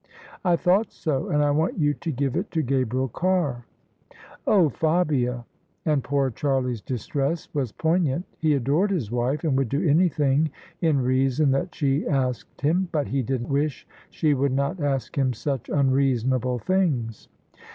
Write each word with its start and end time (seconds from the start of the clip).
"I 0.43 0.55
thought 0.55 0.91
so: 0.91 1.29
and 1.29 1.43
I 1.43 1.51
want 1.51 1.77
yon 1.77 1.93
to 2.01 2.11
give 2.11 2.35
It 2.35 2.49
to 2.53 2.63
Gabriel 2.63 3.07
Carr."" 3.07 3.65
Oh, 4.47 4.67
Fabia 4.67 5.45
I" 5.85 5.91
And 5.93 6.03
poor 6.03 6.31
Charlie's 6.31 6.81
distress 6.81 7.47
was 7.53 7.71
poignant. 7.71 8.25
He 8.39 8.55
adored 8.55 8.89
his 8.89 9.11
wife, 9.11 9.43
and 9.43 9.55
would 9.59 9.69
do 9.69 9.87
anything 9.87 10.49
in 10.81 11.03
reason 11.03 11.51
that 11.51 11.75
she 11.75 12.07
asked 12.07 12.61
him; 12.61 12.89
but 12.91 13.09
he 13.09 13.21
did 13.21 13.47
wish 13.47 13.85
she 14.09 14.33
would 14.33 14.53
not 14.53 14.79
ask 14.79 15.15
him 15.15 15.33
such 15.33 15.69
imreasonable 15.69 16.57
things. 16.63 17.27